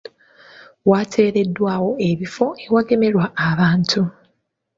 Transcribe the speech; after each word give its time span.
Wateereddwawo 0.89 1.89
ebifo 2.09 2.45
awagemberwa 2.65 3.25
abantu. 3.49 4.01